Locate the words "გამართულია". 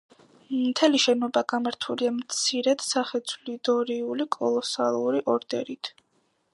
1.53-2.15